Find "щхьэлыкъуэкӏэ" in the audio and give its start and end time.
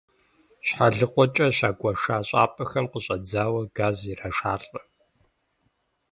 0.67-1.47